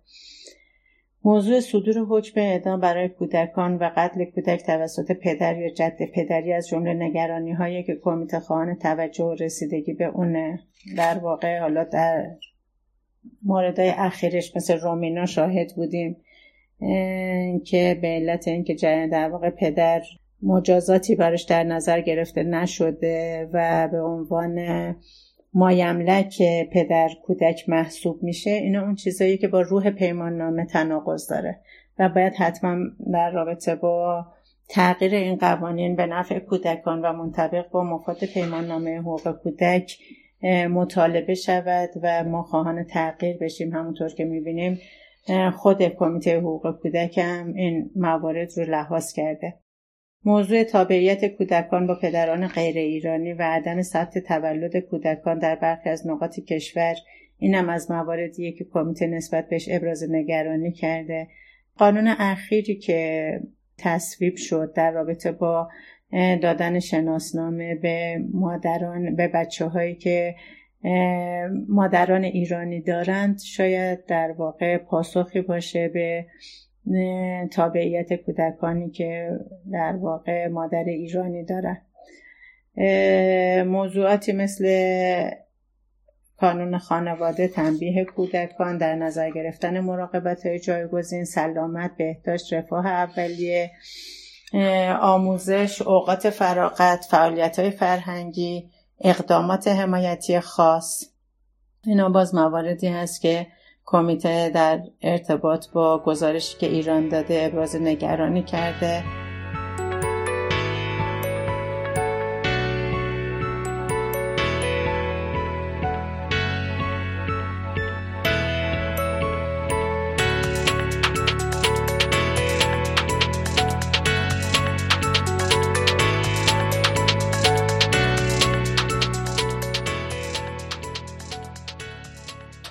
موضوع 1.25 1.59
صدور 1.59 1.99
حکم 2.09 2.39
اعدام 2.41 2.79
برای 2.79 3.09
کودکان 3.09 3.77
و 3.77 3.91
قتل 3.95 4.25
کودک 4.25 4.63
توسط 4.65 5.11
پدر 5.11 5.57
یا 5.57 5.69
جد 5.69 5.97
پدری 6.13 6.53
از 6.53 6.67
جمله 6.67 6.93
نگرانی 6.93 7.51
هایی 7.51 7.83
که 7.83 7.99
کمیته 8.03 8.39
خواهان 8.39 8.75
توجه 8.75 9.23
و 9.23 9.35
رسیدگی 9.39 9.93
به 9.93 10.05
اونه 10.05 10.59
در 10.97 11.17
واقع 11.17 11.59
حالا 11.59 11.83
در 11.83 12.31
موردهای 13.43 13.89
اخیرش 13.89 14.55
مثل 14.55 14.79
رومینا 14.79 15.25
شاهد 15.25 15.75
بودیم 15.75 16.17
که 17.65 17.99
به 18.01 18.07
علت 18.07 18.47
اینکه 18.47 18.73
در 19.11 19.29
واقع 19.29 19.49
پدر 19.49 20.01
مجازاتی 20.43 21.15
براش 21.15 21.43
در 21.43 21.63
نظر 21.63 22.01
گرفته 22.01 22.43
نشده 22.43 23.49
و 23.53 23.87
به 23.91 24.01
عنوان 24.01 24.55
مایملک 25.55 26.41
پدر 26.71 27.09
کودک 27.23 27.69
محسوب 27.69 28.23
میشه 28.23 28.49
اینا 28.49 28.81
اون 28.81 28.95
چیزایی 28.95 29.37
که 29.37 29.47
با 29.47 29.61
روح 29.61 29.89
پیمان 29.89 30.37
نامه 30.37 30.65
تناقض 30.65 31.29
داره. 31.29 31.59
و 31.99 32.09
باید 32.09 32.33
حتما 32.33 32.77
در 33.13 33.31
رابطه 33.31 33.75
با 33.75 34.25
تغییر 34.69 35.13
این 35.13 35.35
قوانین 35.35 35.95
به 35.95 36.05
نفع 36.05 36.39
کودکان 36.39 37.01
و 37.01 37.13
منطبق 37.13 37.69
با 37.69 37.83
مفاد 37.83 38.25
پیمان 38.25 38.65
نامه 38.65 38.97
حقوق 38.97 39.31
کودک 39.31 39.97
مطالبه 40.69 41.35
شود 41.35 41.89
و 42.01 42.23
ما 42.23 42.43
خواهان 42.43 42.83
تغییر 42.83 43.37
بشیم. 43.37 43.73
همونطور 43.73 44.09
که 44.09 44.25
می‌بینیم 44.25 44.79
خود 45.55 45.83
کمیته 45.83 46.37
حقوق 46.37 46.81
کودک 46.81 47.17
هم 47.17 47.53
این 47.53 47.91
موارد 47.95 48.49
رو 48.57 48.63
لحاظ 48.63 49.13
کرده. 49.13 49.53
موضوع 50.25 50.63
تابعیت 50.63 51.25
کودکان 51.25 51.87
با 51.87 51.95
پدران 51.95 52.47
غیر 52.47 52.77
ایرانی 52.77 53.33
و 53.33 53.41
عدم 53.41 53.81
ثبت 53.81 54.17
تولد 54.17 54.77
کودکان 54.79 55.39
در 55.39 55.55
برخی 55.55 55.89
از 55.89 56.07
نقاط 56.07 56.39
کشور 56.39 56.95
اینم 57.37 57.69
از 57.69 57.91
مواردیه 57.91 58.51
که 58.51 58.65
کمیته 58.73 59.07
نسبت 59.07 59.49
بهش 59.49 59.69
ابراز 59.71 60.03
نگرانی 60.09 60.71
کرده. 60.71 61.27
قانون 61.77 62.07
اخیری 62.07 62.75
که 62.75 63.39
تصویب 63.77 64.35
شد 64.35 64.73
در 64.73 64.91
رابطه 64.91 65.31
با 65.31 65.69
دادن 66.41 66.79
شناسنامه 66.79 67.75
به 67.75 68.17
مادران 68.33 69.15
به 69.15 69.27
بچه 69.27 69.65
هایی 69.65 69.95
که 69.95 70.35
مادران 71.67 72.23
ایرانی 72.23 72.81
دارند 72.81 73.39
شاید 73.41 74.05
در 74.05 74.31
واقع 74.31 74.77
پاسخی 74.77 75.41
باشه 75.41 75.87
به 75.87 76.25
تابعیت 77.51 78.13
کودکانی 78.13 78.89
که 78.89 79.39
در 79.71 79.95
واقع 79.95 80.47
مادر 80.47 80.83
ایرانی 80.87 81.43
دارن. 81.43 81.81
موضوعاتی 83.63 84.31
مثل 84.33 84.65
کانون 86.37 86.77
خانواده 86.77 87.47
تنبیه 87.47 88.05
کودکان 88.05 88.77
در 88.77 88.95
نظر 88.95 89.29
گرفتن 89.29 89.79
مراقبت 89.79 90.45
های 90.45 90.59
جایگزین 90.59 91.25
سلامت 91.25 91.91
بهداشت 91.97 92.53
رفاه 92.53 92.87
اولیه 92.87 93.71
آموزش 95.01 95.81
اوقات 95.81 96.29
فراغت 96.29 97.05
فعالیت 97.11 97.59
های 97.59 97.71
فرهنگی 97.71 98.69
اقدامات 99.01 99.67
حمایتی 99.67 100.39
خاص. 100.39 101.03
اینا 101.87 102.09
باز 102.09 102.35
مواردی 102.35 102.87
هست 102.87 103.21
که 103.21 103.47
کمیته 103.85 104.49
در 104.49 104.79
ارتباط 105.01 105.69
با 105.69 105.97
گزارشی 105.97 106.57
که 106.57 106.67
ایران 106.67 107.09
داده 107.09 107.49
ابراز 107.51 107.75
نگرانی 107.75 108.43
کرده. 108.43 109.03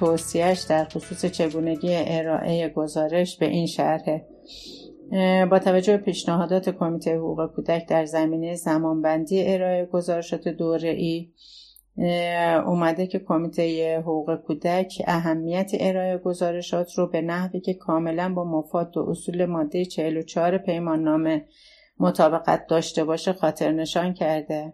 توصیهش 0.04 0.60
در 0.60 0.84
خصوص 0.84 1.24
چگونگی 1.24 1.88
ارائه 1.92 2.68
گزارش 2.68 3.38
به 3.38 3.46
این 3.46 3.66
شرحه. 3.66 4.26
با 5.50 5.58
توجه 5.58 5.96
به 5.96 6.02
پیشنهادات 6.02 6.68
کمیته 6.68 7.16
حقوق 7.16 7.46
کودک 7.54 7.88
در 7.88 8.04
زمینه 8.04 8.54
زمانبندی 8.54 9.46
ارائه 9.46 9.86
گزارشات 9.86 10.48
دوره 10.48 10.88
ای 10.88 11.30
اومده 12.66 13.06
که 13.06 13.18
کمیته 13.18 13.98
حقوق 13.98 14.36
کودک 14.36 15.02
اهمیت 15.06 15.70
ارائه 15.80 16.18
گزارشات 16.18 16.98
رو 16.98 17.06
به 17.06 17.20
نحوی 17.20 17.60
که 17.60 17.74
کاملا 17.74 18.34
با 18.34 18.44
مفاد 18.44 18.96
و 18.96 19.10
اصول 19.10 19.44
ماده 19.44 19.84
44 19.84 20.58
پیمان 20.58 21.02
نامه 21.02 21.44
مطابقت 21.98 22.66
داشته 22.66 23.04
باشه 23.04 23.32
خاطر 23.32 23.72
نشان 23.72 24.14
کرده. 24.14 24.72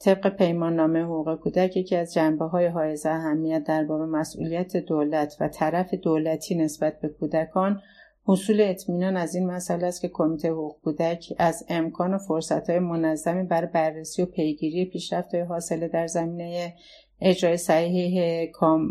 طبق 0.00 0.28
پیمان 0.28 0.76
نامه 0.76 1.02
حقوق 1.02 1.34
کودک 1.34 1.76
یکی 1.76 1.96
از 1.96 2.14
جنبه 2.14 2.44
های 2.44 2.66
حائز 2.66 3.06
اهمیت 3.06 3.64
در 3.64 3.84
باب 3.84 4.00
مسئولیت 4.00 4.76
دولت 4.76 5.36
و 5.40 5.48
طرف 5.48 5.94
دولتی 5.94 6.54
نسبت 6.54 7.00
به 7.00 7.08
کودکان 7.08 7.80
حصول 8.24 8.60
اطمینان 8.60 9.16
از 9.16 9.34
این 9.34 9.50
مسئله 9.50 9.86
است 9.86 10.00
که 10.00 10.10
کمیته 10.12 10.50
حقوق 10.50 10.76
کودک 10.84 11.32
از 11.38 11.64
امکان 11.68 12.14
و 12.14 12.18
فرصت 12.18 12.70
های 12.70 12.78
منظمی 12.78 13.42
برای 13.42 13.68
بررسی 13.74 14.22
و 14.22 14.26
پیگیری 14.26 14.84
پیشرفت 14.84 15.34
حاصله 15.34 15.88
در 15.88 16.06
زمینه 16.06 16.74
اجرای 17.20 17.56
صحیح, 17.56 18.50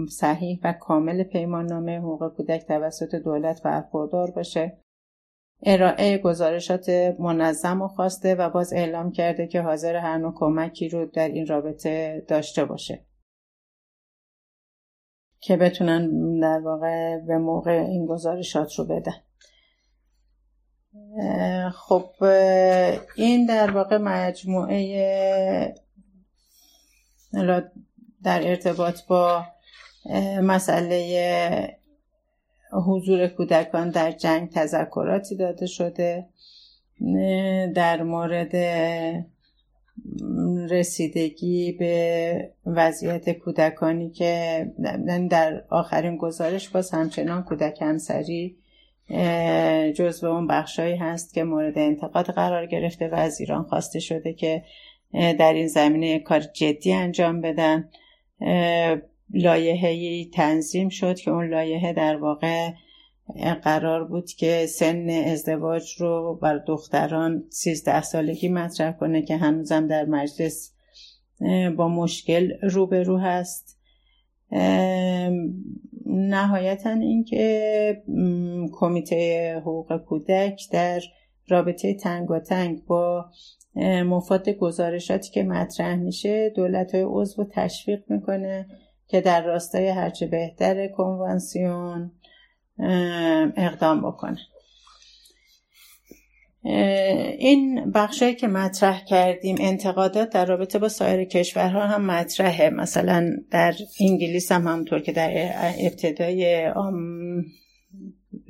صحیح 0.10 0.60
و 0.64 0.74
کامل 0.74 1.24
پیمان 1.24 1.66
نامه 1.66 1.98
حقوق 1.98 2.34
کودک 2.38 2.66
توسط 2.68 3.16
دولت 3.16 3.64
برخوردار 3.64 4.32
باشه. 4.32 4.78
ارائه 5.64 6.18
گزارشات 6.18 6.90
منظم 7.20 7.82
و 7.82 7.88
خواسته 7.88 8.36
و 8.36 8.50
باز 8.50 8.74
اعلام 8.74 9.12
کرده 9.12 9.48
که 9.48 9.62
حاضر 9.62 9.96
هر 9.96 10.18
نوع 10.18 10.34
کمکی 10.36 10.90
رو 10.90 11.06
در 11.06 11.28
این 11.28 11.48
رابطه 11.48 12.26
داشته 12.28 12.66
باشه. 12.66 13.06
که 15.40 15.58
بتونن 15.58 16.40
در 16.40 16.60
واقع 16.60 17.18
به 17.18 17.38
موقع 17.38 17.72
این 17.72 18.06
گزارشات 18.06 18.74
رو 18.74 18.86
بدن. 18.86 19.22
خب 21.72 22.10
این 23.16 23.46
در 23.46 23.72
واقع 23.72 23.98
مجموعه 23.98 25.76
در 28.24 28.50
ارتباط 28.50 29.00
با 29.08 29.46
مسئله 30.42 31.80
حضور 32.72 33.28
کودکان 33.28 33.90
در 33.90 34.12
جنگ 34.12 34.50
تذکراتی 34.50 35.36
داده 35.36 35.66
شده 35.66 36.26
در 37.76 38.04
مورد 38.04 38.56
رسیدگی 40.70 41.72
به 41.72 42.52
وضعیت 42.66 43.30
کودکانی 43.30 44.10
که 44.10 44.66
در 45.30 45.64
آخرین 45.70 46.18
گزارش 46.18 46.70
باز 46.70 46.92
همچنان 46.92 47.44
کودک 47.44 47.82
همسری 47.82 48.58
جزو 49.96 50.28
اون 50.28 50.48
بخشایی 50.48 50.96
هست 50.96 51.34
که 51.34 51.44
مورد 51.44 51.78
انتقاد 51.78 52.26
قرار 52.26 52.66
گرفته 52.66 53.08
و 53.08 53.16
از 53.16 53.40
ایران 53.40 53.64
خواسته 53.64 54.00
شده 54.00 54.34
که 54.34 54.64
در 55.14 55.54
این 55.54 55.68
زمینه 55.68 56.20
کار 56.20 56.40
جدی 56.40 56.94
انجام 56.94 57.42
بدن. 57.42 57.90
لایحه 59.34 60.26
تنظیم 60.30 60.90
شد 60.90 61.20
که 61.20 61.32
اون 61.32 61.50
لایحه 61.50 61.94
در 61.94 62.18
واقع 62.18 62.72
قرار 63.64 64.04
بود 64.04 64.32
که 64.32 64.66
سن 64.66 65.10
ازدواج 65.10 65.96
رو 65.98 66.40
بر 66.42 66.58
دختران 66.58 67.44
13 67.50 68.02
سالگی 68.02 68.50
مطرح 68.50 68.92
کنه 68.92 69.22
که 69.22 69.38
هنوزم 69.38 69.88
در 69.88 70.06
مجلس 70.06 70.74
با 71.78 71.88
مشکل 71.88 72.52
روبرو 72.62 73.18
هست. 73.18 73.80
نهایتا 76.06 76.90
اینکه 76.90 78.04
کمیته 78.72 79.56
حقوق 79.62 79.98
کودک 79.98 80.62
در 80.72 81.02
رابطه 81.48 81.94
تنگ 81.94 82.86
با 82.86 83.26
مفاد 84.06 84.50
گزارشاتی 84.50 85.32
که 85.32 85.44
مطرح 85.44 85.96
میشه 85.96 86.50
دولت 86.50 86.96
های 86.96 87.04
عضو 87.08 87.48
تشویق 87.52 88.00
می‌کنه. 88.08 88.68
که 89.08 89.22
در 89.22 89.42
راستای 89.42 89.88
هرچه 89.88 90.28
بهتر 90.28 90.88
کنوانسیون 90.88 92.12
اقدام 93.58 94.02
بکنه. 94.02 94.38
این 97.38 97.92
بخشایی 97.92 98.36
که 98.36 98.48
مطرح 98.48 99.06
کردیم 99.06 99.56
انتقادات 99.60 100.30
در 100.30 100.46
رابطه 100.46 100.80
با 100.80 100.90
سایر 100.90 101.24
کشورها 101.24 101.88
هم 101.88 102.06
مطرحه. 102.06 102.70
مثلا 102.70 103.38
در 103.52 103.74
انگلیس 104.00 104.52
هم 104.52 104.68
همطور 104.68 105.00
که 105.00 105.12
در 105.12 105.52
ابتدای 105.80 106.72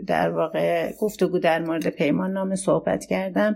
در 0.08 0.30
واقع 0.30 0.94
گفتگو 1.00 1.40
در 1.40 1.60
مورد 1.60 1.88
پیمان 1.88 2.32
نامه 2.32 2.56
صحبت 2.56 3.06
کردم. 3.06 3.56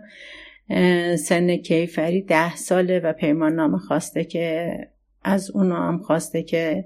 سن 1.18 1.58
کیفری 1.58 2.22
ده 2.22 2.56
ساله 2.56 3.00
و 3.00 3.14
پیمان 3.14 3.56
نامه 3.56 3.78
خواسته 3.78 4.24
که 4.24 4.78
از 5.24 5.52
اونا 5.52 5.88
هم 5.88 5.98
خواسته 5.98 6.44
که 6.44 6.86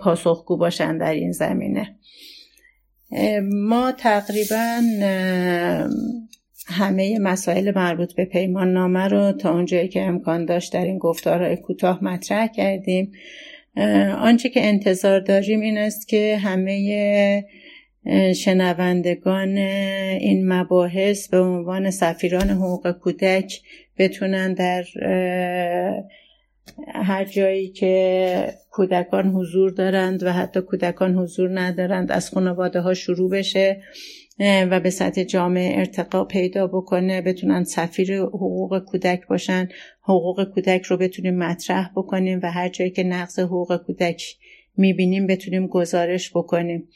پاسخگو 0.00 0.56
باشن 0.56 0.98
در 0.98 1.12
این 1.12 1.32
زمینه. 1.32 1.96
ما 3.42 3.92
تقریبا 3.92 4.80
همه 6.66 7.18
مسائل 7.18 7.72
مربوط 7.76 8.14
به 8.14 8.24
پیمان 8.24 8.72
نامه 8.72 9.08
رو 9.08 9.32
تا 9.32 9.54
اونجایی 9.54 9.88
که 9.88 10.02
امکان 10.02 10.44
داشت 10.44 10.72
در 10.72 10.84
این 10.84 10.98
گفتارهای 10.98 11.56
کوتاه 11.56 12.04
مطرح 12.04 12.46
کردیم. 12.46 13.12
آنچه 14.18 14.48
که 14.48 14.66
انتظار 14.66 15.20
داریم 15.20 15.60
این 15.60 15.78
است 15.78 16.08
که 16.08 16.36
همه 16.36 17.44
شنوندگان 18.36 19.58
این 20.18 20.52
مباحث 20.52 21.28
به 21.28 21.40
عنوان 21.40 21.90
سفیران 21.90 22.50
حقوق 22.50 22.90
کودک 22.92 23.60
بتونن 23.98 24.54
در 24.54 24.84
هر 26.94 27.24
جایی 27.24 27.68
که 27.68 28.54
کودکان 28.70 29.26
حضور 29.26 29.70
دارند 29.70 30.22
و 30.22 30.32
حتی 30.32 30.60
کودکان 30.60 31.14
حضور 31.14 31.60
ندارند 31.60 32.12
از 32.12 32.30
خانواده 32.30 32.80
ها 32.80 32.94
شروع 32.94 33.30
بشه 33.30 33.82
و 34.40 34.80
به 34.80 34.90
سطح 34.90 35.22
جامعه 35.22 35.78
ارتقا 35.78 36.24
پیدا 36.24 36.66
بکنه 36.66 37.20
بتونن 37.22 37.64
سفیر 37.64 38.16
حقوق 38.16 38.78
کودک 38.78 39.26
باشن. 39.26 39.68
حقوق 40.02 40.44
کودک 40.54 40.82
رو 40.82 40.96
بتونیم 40.96 41.38
مطرح 41.38 41.90
بکنیم 41.96 42.40
و 42.42 42.50
هر 42.50 42.68
جایی 42.68 42.90
که 42.90 43.02
نقض 43.02 43.38
حقوق 43.38 43.76
کودک 43.76 44.22
می‌بینیم 44.76 45.26
بتونیم 45.26 45.66
گزارش 45.66 46.30
بکنیم. 46.30 46.88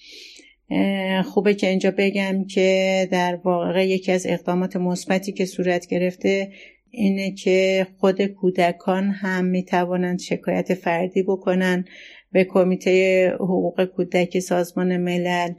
خوبه 1.25 1.55
که 1.55 1.69
اینجا 1.69 1.93
بگم 1.99 2.45
که 2.45 3.09
در 3.11 3.37
واقع 3.45 3.89
یکی 3.89 4.13
از 4.13 4.27
اقدامات 4.27 4.77
مثبتی 4.77 5.33
که 5.33 5.45
صورت 5.45 5.87
گرفته 5.87 6.53
اینه 6.91 7.35
که 7.35 7.87
خود 7.99 8.23
کودکان 8.23 9.11
هم 9.11 9.45
می‌توانند 9.45 10.21
شکایت 10.21 10.75
فردی 10.75 11.23
بکنن. 11.23 11.85
به 12.33 12.45
کمیته 12.45 13.29
حقوق 13.41 13.85
کودک 13.85 14.39
سازمان 14.39 14.97
ملل 14.97 15.53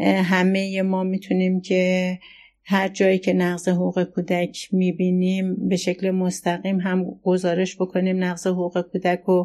همه 0.00 0.82
ما 0.82 1.02
می‌تونیم 1.02 1.60
که 1.60 2.18
هر 2.64 2.88
جایی 2.88 3.18
که 3.18 3.32
نقض 3.32 3.68
حقوق 3.68 4.04
کودک 4.04 4.68
می‌بینیم 4.72 5.68
به 5.68 5.76
شکل 5.76 6.10
مستقیم 6.10 6.80
هم 6.80 7.04
گزارش 7.22 7.76
بکنیم 7.76 8.24
نقض 8.24 8.46
حقوق 8.46 8.80
کودک 8.92 9.28
و 9.28 9.44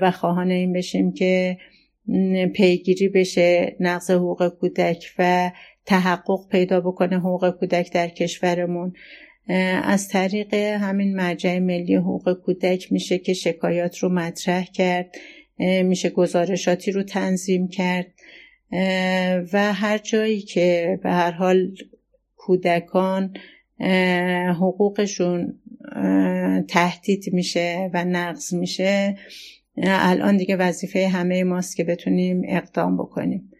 و 0.00 0.10
خواهان 0.10 0.50
این 0.50 0.72
بشیم 0.72 1.12
که 1.12 1.58
پیگیری 2.54 3.08
بشه 3.08 3.76
نقض 3.80 4.10
حقوق 4.10 4.48
کودک 4.48 5.04
و 5.18 5.50
تحقق 5.86 6.48
پیدا 6.50 6.80
بکنه 6.80 7.18
حقوق 7.18 7.50
کودک 7.50 7.92
در 7.92 8.08
کشورمون. 8.08 8.92
از 9.82 10.08
طریق 10.08 10.54
همین 10.54 11.16
مرجع 11.16 11.58
ملی 11.58 11.94
حقوق 11.94 12.32
کودک 12.32 12.92
میشه 12.92 13.18
که 13.18 13.32
شکایات 13.32 13.98
رو 13.98 14.08
مطرح 14.08 14.64
کرد 14.64 15.14
میشه 15.84 16.10
گزارشاتی 16.10 16.92
رو 16.92 17.02
تنظیم 17.02 17.68
کرد. 17.68 18.06
و 19.52 19.72
هر 19.72 19.98
جایی 19.98 20.40
که 20.40 20.98
به 21.02 21.10
هر 21.10 21.30
حال 21.30 21.74
کودکان 22.36 23.34
حقوقشون 24.50 25.58
تهدید 26.68 27.24
میشه 27.32 27.90
و 27.94 28.04
نقض 28.04 28.54
میشه 28.54 29.16
الان 29.76 30.36
دیگه 30.36 30.56
وظیفه 30.56 31.08
همه 31.08 31.44
ماست 31.44 31.76
که 31.76 31.84
بتونیم 31.84 32.42
اقدام 32.48 32.96
بکنیم. 32.96 33.50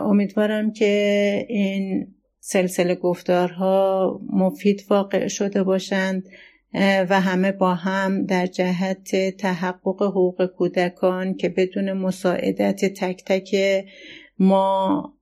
امیدوارم 0.00 0.72
که 0.72 1.46
این 1.48 2.14
سلسله 2.40 2.94
گفتارها 2.94 4.20
مفید 4.32 4.84
واقع 4.90 5.28
شده 5.28 5.62
باشند 5.62 6.24
و 6.74 7.20
همه 7.20 7.52
با 7.52 7.74
هم 7.74 8.26
در 8.26 8.46
جهت 8.46 9.36
تحقق 9.36 10.02
حقوق 10.02 10.46
کودکان 10.46 11.34
که 11.34 11.48
بدون 11.48 11.92
مساعدت 11.92 12.84
تک 12.84 13.24
تک 13.26 13.84
ما 14.38 15.12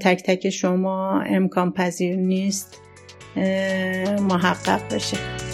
تک 0.00 0.22
تک 0.22 0.50
شما 0.50 1.20
امکان 1.20 1.72
پذیر 1.72 2.16
نیست 2.16 2.80
محقق 4.20 4.94
بشه. 4.94 5.53